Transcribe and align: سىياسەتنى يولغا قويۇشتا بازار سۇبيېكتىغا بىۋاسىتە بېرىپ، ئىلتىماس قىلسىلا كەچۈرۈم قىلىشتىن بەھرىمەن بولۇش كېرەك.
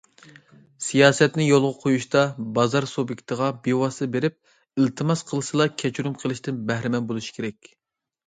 سىياسەتنى 0.83 1.43
يولغا 1.47 1.69
قويۇشتا 1.81 2.21
بازار 2.59 2.87
سۇبيېكتىغا 2.91 3.49
بىۋاسىتە 3.67 4.07
بېرىپ، 4.15 4.37
ئىلتىماس 4.83 5.23
قىلسىلا 5.33 5.67
كەچۈرۈم 5.83 6.17
قىلىشتىن 6.23 6.57
بەھرىمەن 6.71 7.09
بولۇش 7.13 7.29
كېرەك. 7.37 7.73